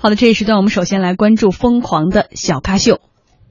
[0.00, 3.00] 好的，这一时段我们首先来关注疯狂的小咖秀。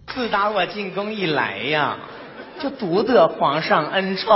[0.08, 1.98] 自打我进宫以来呀，
[2.62, 4.34] 就独得皇上恩宠。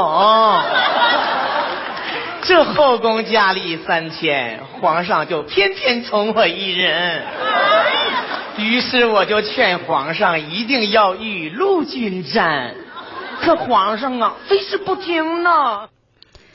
[2.42, 7.24] 这后宫佳丽三千，皇上就偏偏宠我一人。
[8.57, 12.75] 于是我就劝皇上一定要雨露均沾，
[13.41, 15.88] 可皇上啊，非是不听呢。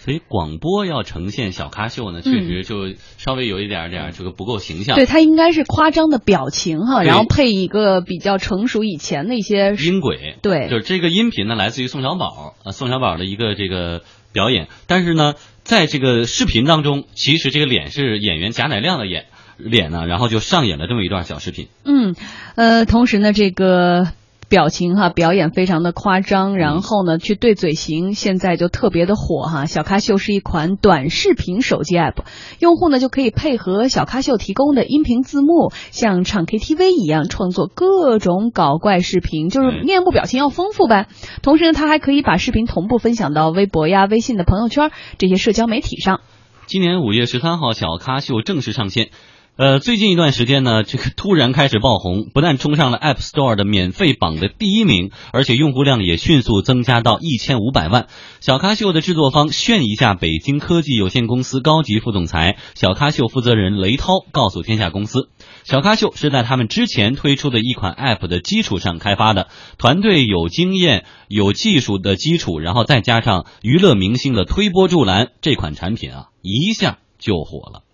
[0.07, 4.95] 所以广播要呈现小咖秀呢，确实就稍微有一点点这个不够形象。
[4.95, 10.37] 对他应该是夸张的表情哈，然后配一个比较成熟以前的一些音轨。
[10.43, 14.03] 对，就是这个音频呢，来自于宋小宝啊，宋小宝的一个这个
[14.33, 14.69] 表演。
[14.87, 19.25] 但是呢，在这个视频当中，其实这个脸是演员贾乃亮的演
[19.57, 21.67] 脸呢，然后就上演了这么一段小视频。
[21.85, 22.15] 嗯，
[22.55, 24.07] 呃，同时呢，这个。
[24.49, 29.67] 表情哈，表演非常的夸张，然后呢，去对嘴型，现在就特别的火哈。
[29.67, 32.25] 小咖秀是一款短视频手机 app，
[32.61, 41.09] 用户呢就可以配合小咖秀提供的音频字幕，像唱 KTV 一样创作各种搞怪视频，就是面部表情要丰富呗。
[41.43, 46.21] 同时呢，它还可以把视频同步分享到微博呀、微信的朋友圈这些社交媒体上。
[46.67, 49.11] 今年五月十三号，小咖秀正式上线。
[49.59, 58.07] 呃，最近一段时间呢，这个突然开始爆红， 不但冲上了 App Store 的免费榜的第一名，而且用户量也迅速增加到一千五百万。
[58.41, 65.31] 小咖秀的制作方炫一下北京科技有限公司高级副总裁、小咖秀负责人雷涛告诉天下公司，
[65.65, 77.86] 小咖秀是在他们之前推出的一款 App 的基础上开发的，团队有经验、有技术的基础，然后再加上娱乐明星的推波助澜，这款产品啊一下就火了。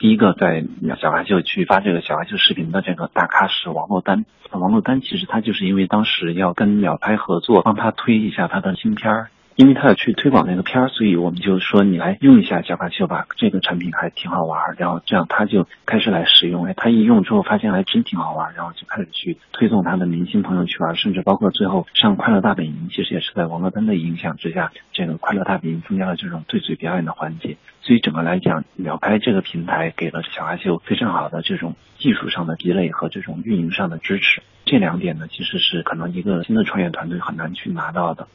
[0.00, 0.64] 第一个在
[0.98, 4.24] 小阿秀去发这个小阿秀视频的这个大咖是王珞丹。
[4.50, 9.30] 王珞丹其实她就是因为当时要跟秒拍合作，帮她推一下她的新片儿，
[9.60, 14.74] 因为他要去推广那个片儿，所以我们就说你来用一下小咖秀吧，这个产品还挺好玩。
[14.78, 27.58] 然后这样他就开始来使用，哎，他一用之后发现还真挺好玩，然后就开始去推送他的明星朋友去玩，甚至包括最后上快乐大本营，其实也是在王珞丹的影响之下，这个快乐大本营增加了这种对嘴表演的环节。
[27.82, 34.40] 所以整个来讲，秒拍这个平台给了小阿秀非常好的这种技术上的积累和这种运营上的支持。
[34.64, 38.26] 这两点呢，其实是可能一个新的创业团队很难去拿到的。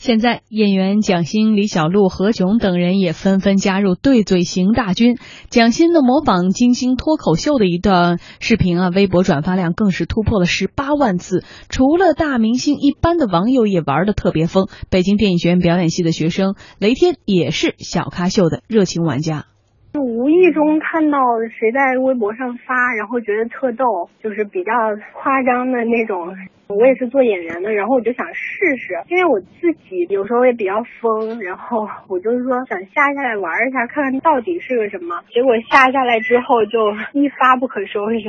[0.00, 5.18] 现在，演员蒋欣、李小璐、何炅等人也纷纷加入对嘴型大军。
[5.50, 11.44] 蒋欣的模仿金星脱口秀的一段视频啊，微博转发量更是突破了十八万次。
[11.68, 14.68] 除了大明星，一般的网友也玩的特别疯。
[14.88, 19.48] 北京电影学院表演系的学生雷天也是小咖秀的热情玩家。
[19.92, 21.18] 就无意中看到
[21.58, 24.72] 谁在微博上发，然后觉得特逗，就是比较
[25.12, 26.34] 夸张的那种。
[26.68, 35.20] 我也是做演员的，然后我就想试试，因为我自己有时候也比较疯，然后我就是说想下下来玩一下，看看到底是个什么。
[35.34, 36.78] 结果下下来之后就
[37.12, 38.20] 一发不可收拾，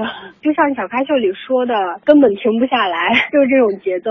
[0.41, 4.09] 就像小开秀里说的，根本停不下来，就是这种节奏。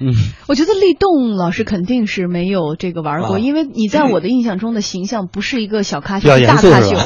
[0.00, 0.12] 嗯，
[0.46, 6.96] 我觉得立栋老师肯定是没有这个玩过，因为你在我的印象中的形象不是一个小咖秀，大咖秀。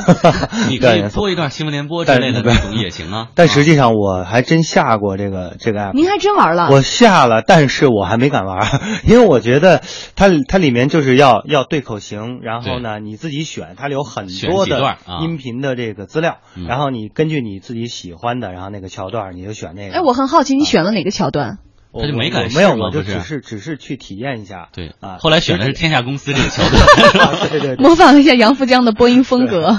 [0.69, 3.29] 你可以播一段新闻联播之类的那种也行啊。
[3.35, 5.93] 但实际上我还真下过这个这个 app。
[5.95, 6.69] 您还真玩了？
[6.71, 9.83] 我下了，但是我还没敢玩， 因为我觉得
[10.15, 16.39] 它它里面就是要要对口型，然后呢你自己选，它里有很多的音频的这个资料，
[16.69, 19.95] 然后你根据你自己喜欢的，然后那个桥段你就选那个。
[19.95, 21.59] 哎，我很好奇你选了哪个桥段？
[21.93, 24.69] 他就没敢没有，我就只是只是去体验一下。
[24.73, 29.79] 对啊，后来选的是天下公司这个桥 段，对对，模仿了一下杨富江的播音风格。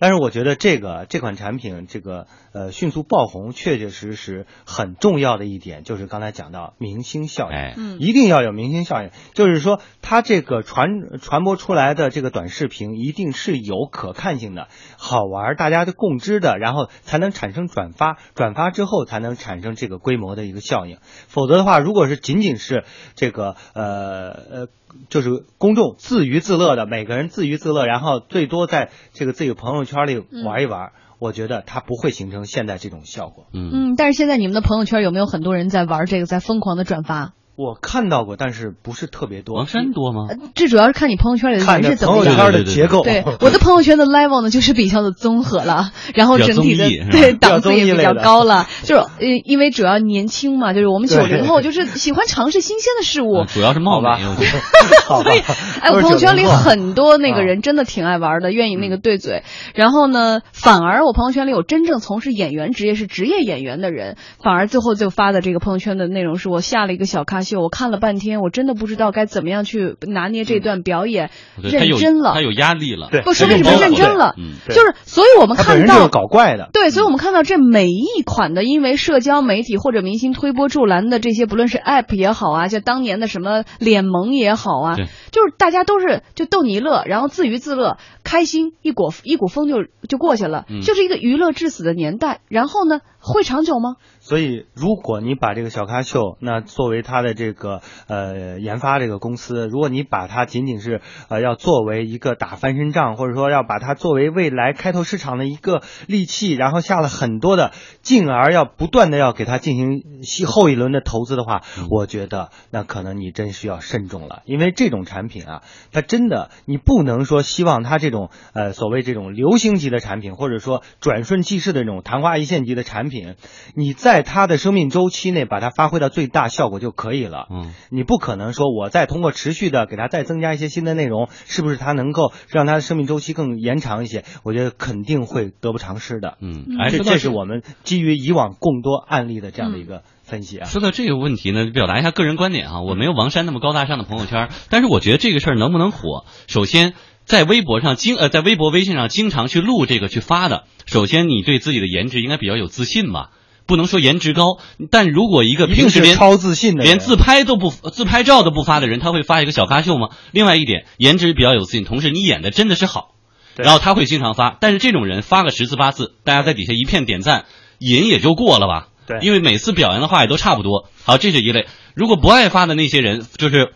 [0.00, 9.10] 但是我觉得这个这款产品，这个呃迅速爆红，确确实实很重要的一点就是刚才讲到明星效应，一定要有明星效应。
[9.34, 10.88] 就是说，它这个传
[11.20, 20.96] 传播出来的这个短视频，一定是有可看性的、好玩，大家都共知的，然后才能产生转发，转发之后才能产生这个规模的一个效应。
[21.28, 22.84] 否则的话，如果是仅仅是
[23.14, 24.68] 这个呃呃。
[25.08, 33.46] 就是公众自娱自乐的，每个人自娱自乐，然后最多在这个自己朋友圈里玩一玩，我觉得它不会形成现在这种效果。
[33.52, 37.34] 嗯嗯，但是现在你们的朋友圈有没有很多人在玩这个，在疯狂的转发？
[37.60, 39.54] 我看到过，但是不是特别多。
[39.54, 40.28] 王山多吗？
[40.54, 42.24] 这主要是看你朋友圈里的人是怎么样。
[42.24, 43.02] 朋友圈的结构。
[43.02, 48.66] 对，我的朋友圈的 level 呢，就是比较的综合了，然后整体的对档次也比较高了。
[48.84, 49.08] 就是呃，
[49.44, 53.44] 因为主要年轻嘛，就是我们九零后，就是喜欢尝试新鲜的事物。
[53.44, 54.08] 主要是貌美。
[55.06, 55.40] 所以，
[55.80, 59.42] 哎，我朋友圈里很多那个人真的挺爱玩的，愿意那个对嘴。
[59.74, 67.40] 然后呢，反而我朋友圈里有真正从事演员职业是职业演员的人，反而最后就发的这个朋友圈的内容是我下了一个小咖。
[67.50, 71.30] 秀，我看了半天，我真的不知道该怎么样去拿捏这段表演，
[71.60, 84.96] 认真了，他有压力了，对不说为什么认真了，嗯就是所以我们看到搞怪的，对，所以我们看到这每一款的因为社交媒体或者明星推波助澜的这些，不论是 App 也好啊，像当年的什么脸萌也好啊，
[85.32, 87.96] 就是大家都是就逗你一乐，然后自娱自乐，
[88.30, 92.42] 开心一股一股风就就过去了，嗯就是一个娱乐至死的年代。
[92.46, 93.96] 然后呢，会长久吗？
[94.20, 109.76] 所以，如果你把这个小咖秀，那作为它的这个呃研发这个公司，如果你把它仅仅是呃要作为一个打翻身仗，或者说要把它作为未来开拓市场的一个利器，然后下了很多的，进而要不断的要给它进
[110.22, 118.19] 行后一轮的投资的话，我觉得那可能你真需要慎重了，因为这种产品啊，它真的你不能说希望它这种
[118.52, 123.36] 呃所谓这种流行级的产品，或者说转瞬即逝的这种昙花一现级的产品，
[123.74, 127.46] 你在它的生命周期内把它发挥到最大效果就可以了。
[127.50, 134.24] 嗯，你不可能说我再通过持续的给它再增加一些新的内容，是不是它能够让它的生命周期更延长一些？
[134.42, 136.36] 我觉得肯定会得不偿失的。
[136.40, 140.66] 嗯，这说到这是我们基于以往更多案例的这样的一个分析啊。
[140.66, 146.94] 说到这个问题呢，表达一下个人观点啊，我没有王珊那么高大上的朋友圈，但是我觉得这个事儿能不能火，首先。
[147.30, 150.64] 在微博上经呃，在微博、微信上经常去录这个去发的。
[150.84, 153.30] 首先，你对自己的颜值应该比较有自信吧，
[153.66, 154.58] 不能说颜值高。
[154.90, 160.08] 但如果一个平时连超自信的、连自拍都不自拍照都不发的人，他会发一个小咖秀吗？
[160.32, 163.14] 另外一点，颜值比较有自信，同时你演的真的是好，
[163.54, 164.56] 然后他会经常发。
[164.60, 167.44] 但是这种人发个十次八次，大家在底下一片点赞，
[167.78, 168.88] 瘾也就过了吧。
[169.06, 170.88] 对，因为每次表扬的话也都差不多。
[171.04, 171.68] 好，这是一类。
[171.94, 173.74] 如果不爱发的那些人，就是。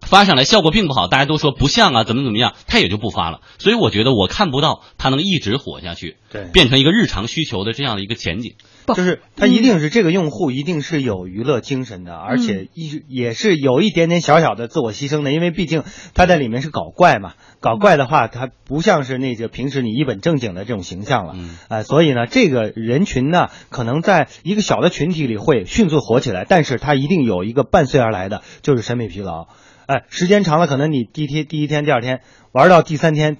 [0.00, 3.40] 发上来效果并不好，大家都说不像啊，怎么怎么样，他也就不发了。
[3.58, 8.54] 所以我觉得我看不到他能一直火下去，对，变成一个日常需求的这样的一个前景。
[8.94, 15.82] 就是他一定是这个用户一定是有娱乐精神的，而且一也是有一点点小小的自我牺牲的，因为毕竟
[16.14, 29.48] 他在里面是搞怪嘛，搞怪的话，他不像是那个平时你一本正经的这种形象了，嗯，呃，所以呢，这个人群呢，可能在一个小的群体里会迅速火起来，但是他一定有一个伴随而来的，就是审美疲劳。
[29.86, 32.20] 哎，时间长了，可能你第一天、第一天、第二天
[32.52, 33.36] 玩到第三天，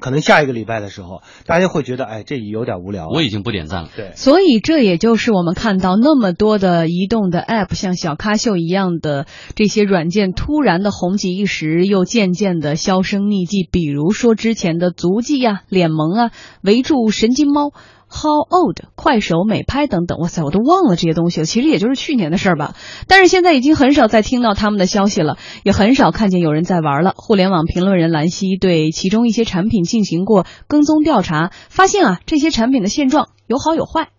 [0.00, 3.08] 可能下一个礼拜的时候，大家会觉得，哎，这有点无聊。
[3.08, 3.88] 我已经不点赞了。
[3.94, 13.68] 对，所以这也就是我们看到那么多的移动的 App，像小咖秀一样的这些软件，突然的红极一时，又渐渐的销声匿迹。
[13.70, 16.30] 比如说之前的足迹啊、脸萌啊、
[16.62, 17.72] 围住神经猫。
[18.12, 18.76] How old？
[18.94, 21.46] 快手、美拍等等，哇塞，我都忘了这些东西了。
[21.46, 22.74] 其实也就是去年的事儿吧。
[23.08, 27.14] 但是现在已经很少再听到他们的消息了，也很少看见有人在玩了。
[27.16, 34.10] 互联网评论人兰溪对其中一些产品进行过跟踪调查，发现啊，这些产品的现状有好有坏。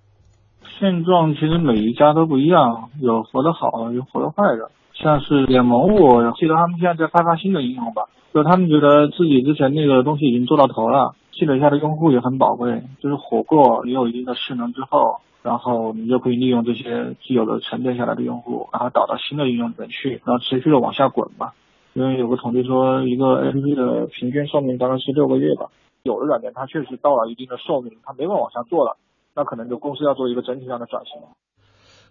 [0.80, 4.72] 现状其实每一家都不一样，有活得好，有活得坏的。
[5.02, 11.14] 像是脸萌，我记得他们现在在开发新的应用吧，就他们觉得自己之前那个东西已经做到头了。
[11.34, 21.54] 积累下的用户也很宝贵，就是火过也有一定的势能之后，然后你就可以利用这些既有的沉淀下来的用户，然后导到新的应用里面去，然后持续的往下滚吧。
[21.94, 25.70] 因为有个统计说，一个 APP 的平均寿命大概是六个月吧。
[26.04, 28.98] 有的软件它确实到了一定的寿命，它没法往下做了，
[29.36, 31.22] 那可能就公司要做一个整体上的转型。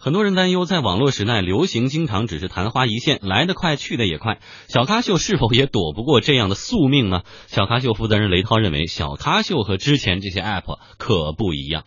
[0.04, 4.38] 很多人担忧，在网络时代，流行经常只是昙花一现，来得快，去得也快。
[4.66, 7.20] 小咖秀是否也躲不过这样的宿命呢？
[7.46, 11.84] 小咖秀负责人雷涛认为，小咖秀和之前这些 App 可不一样。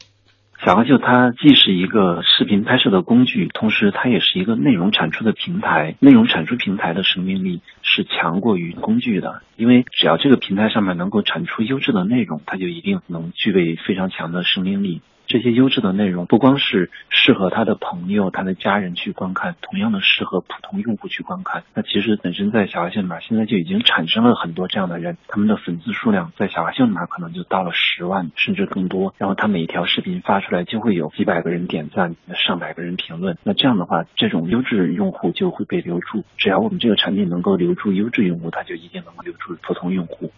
[0.66, 5.98] 小咖秀它既是一个视频拍摄的工具，同时它也是一个内容产出的平台。
[6.00, 15.02] 内容产出平台的生命力是强过于工具的，因为只要这个平台上面能够产出优质的内容，它就一定能具备非常强的生命力。
[15.36, 21.66] 这些优质的内容不光是适合他的朋友、他的家人去观看，同样的适合普通用户去观看。
[21.74, 29.14] 那其实本身在小咖秀里面，现在就已经产生了很多这样的人，他们的粉丝数量在小咖秀里面可能就到了十万甚至更多。
[29.18, 33.38] 然后他每一条视频发出来就会有几百个人点赞，上百个人评论。
[33.44, 36.24] 那这样的话，这种优质用户就会被留住。
[36.38, 40.32] 只要我们这个产品能够留住优质用户，它就一定能够留住普通用户。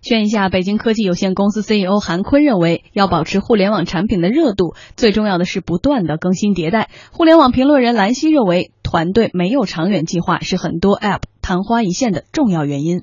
[0.00, 6.88] 宣一下，北京科技有限公司 CEO 韩坤认为，要保持互联网产品的热度，最重要的是不断的更新迭代。
[7.12, 13.02] 互联网评论人兰溪认为，团队没有长远计划是很多 App 昙花一现的重要原因。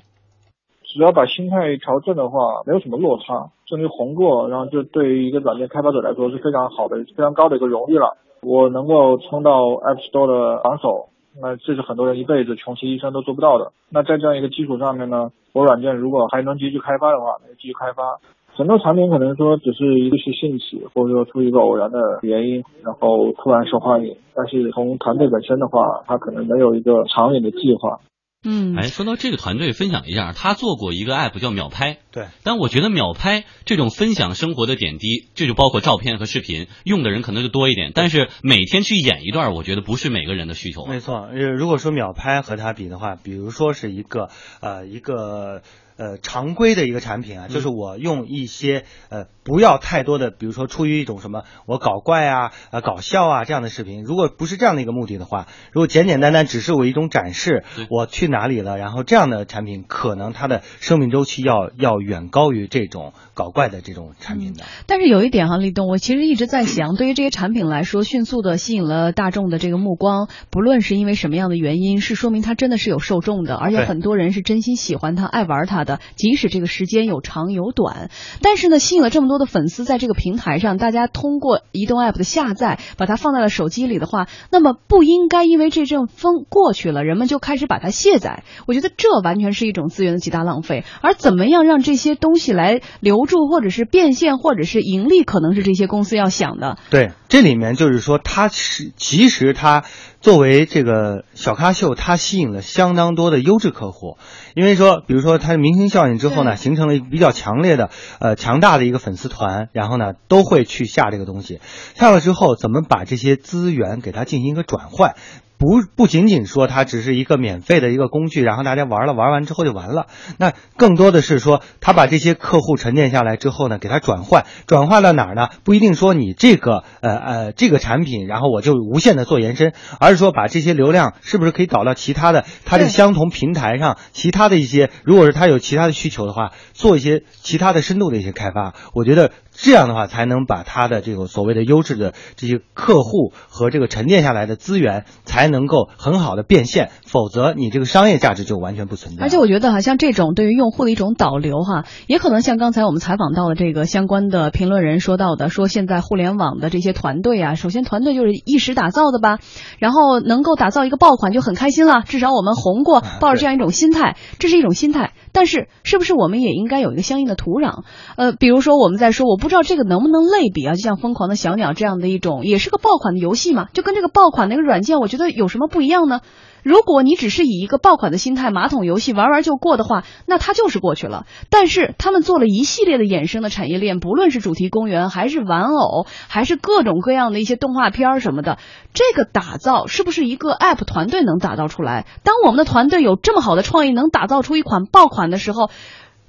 [0.84, 8.16] 只要把心态调正的话，没有什么落差，甚至红过，然后就对于一个软件开发者来说是非常好的、非常高的一个荣誉了。
[8.42, 11.10] 我能够冲到 App Store 的榜首。
[11.42, 13.72] 那这是很多人一辈子穷其一生都做不到的。
[13.90, 18.20] 那在这样一个基础上面呢，我软件如果还能继续开发的话，那继续开发。
[18.58, 24.16] 很多产品可能说只是一时兴起，或者说出于一个偶然的原因，然后突然受欢迎。
[24.34, 28.00] 但是从团队本身的话，它可能没有一个长远的计划。
[28.46, 31.98] 嗯，哎，说到这个团队，分享一下，他做过一个 app 叫秒拍。
[32.12, 37.92] 对，但我觉得秒拍这种分享生活的点滴，这就包括照片和视频，用的人可能就多一点。
[37.94, 40.86] 但是每天去演一段，我觉得不是每个人的需求。
[40.86, 44.30] 没错，如果说秒拍和它比的话，比如说是一个
[44.62, 45.62] 呃一个。
[45.98, 64.66] 呃，常规的一个产品啊，就是我用一些呃不要太多的，比如说出于一种什么我搞怪啊、呃搞笑啊这样的视频，如果不是这样的一个目的的话，如果简简单单只是我一种展示，我去哪里了，然后这样的产品，可能它的生命周期要要远高于这种搞怪的这种产品的。
[64.88, 75.85] 但是有一点哈，立冬，我其实一直在想， 对于这些产品来说，迅速的吸引了大众的这个目光，不论是因为什么样的原因，是说明它真的是有受众的，而且很多人是真心喜欢它、爱玩它。
[75.86, 78.10] 的，即使这个时间有长有短，
[78.42, 88.44] 但是呢，吸引了这么多的粉丝在这个平台上，大家通过移动 app 的下载，把它放在了手机里的话，那么不应该因为这阵风过去了，人们就开始把它卸载。
[88.68, 90.84] 我觉得这完全是一种资源的极大浪费。
[91.02, 96.78] 而怎么样让这些东西来留住，或者是变现，或者是盈利，可能是这些公司要想的。
[96.90, 99.84] 对，这里面就是说，它是其实它。
[100.26, 104.18] 作为这个小咖秀，它吸引了相当多的优质客户，
[104.56, 111.60] 因为说，比如说它的明星效应之后呢，形成了比较强烈的、呃强大的一个粉丝团，然后呢都会去下这个东西，
[111.94, 115.14] 下了之后怎么把这些资源给它进行一个转换？
[115.58, 120.08] 不不仅仅说它只是一个免费的一个工具，然后大家玩了玩完之后就完了。
[120.38, 125.48] 那更多的是说，他把这些客户沉淀下来之后呢，给他转换，转换到哪儿呢？
[125.64, 138.74] 不一定说你这个呃呃这个产品，然后我就无限的做延伸，而是说把这些流量是不是可以导到其他的它的相同平台上，其他的一些，如果是他有其他的需求的话，做一些其他的深度的一些开发。
[138.94, 145.36] 我觉得这样的话才能把他的这个所谓的优质的这些客户和这个沉淀下来的资源才。
[145.36, 149.24] 才能够很好的变现，否则你这个商业价值就完全不存在。
[149.24, 159.40] 而且我觉得哈，像这种对于用户的一种导流哈，也可能像刚才我们采访到的这个相关的评论人说到的，说现在互联网的这些团队啊，首先团队就是一时打造的吧，
[159.78, 165.12] 然后能够打造一个爆款就很开心了，至少我们红过，抱着这样一种心态，这是一种心态。
[165.34, 167.84] 但是是不是我们也应该有一个相应的土壤？
[168.16, 175.36] 呃，比如说我们在说，我不不知道这个能不能类比啊，就像疯狂的小鸟这样的一种，也是个爆款的游戏嘛，就跟这个爆款那个软件，我觉得。
[175.36, 176.22] 有什么不一样呢？
[176.64, 181.26] 如果你只是以一个爆款的心态，马桶游戏玩玩就过的话，那它就是过去了。
[181.50, 188.58] 但是他们做了一系列的衍生的产业链，不论是主题公园，还是玩偶，还是各种各样的一些动画片什么的，
[188.94, 192.06] 这个打造是不是一个 App 团队能打造出来？
[192.24, 195.70] 当我们的团队有这么好的创意，能打造出一款爆款的时候，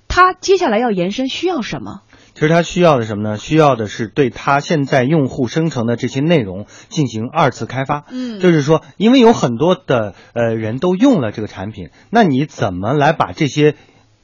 [0.09, 2.01] 它接下来要延伸需要什么？
[2.37, 3.39] 其实它需要的什么呢？
[3.39, 8.05] 需要的是对它现在用户生成的这些内容进行二次开发。
[8.11, 13.75] 嗯，就是说，因为有很多的呃人都用了这个产品，那你怎么来把这些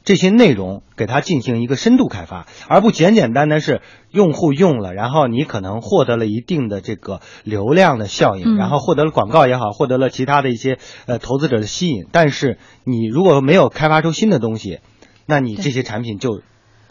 [0.05, 10.77] 这些内容给它进行一个深度开发，而不简简单单是用户用了，然后你可能获得了一定的这个流量的效应，然后获得了广告也好，获得了其他的一些
[11.07, 12.05] 呃投资者的吸引。
[12.13, 14.81] 但是你如果没有开发出新的东西，
[15.25, 16.43] 那你这些产品就。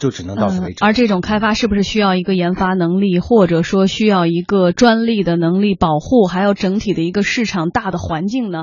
[0.02, 0.84] 就只能到此为止。
[0.84, 8.58] 而这种开发是不是需要一个研发能力，或者说需要一个专利的能力保护，还有整体的一个市场大的环境呢？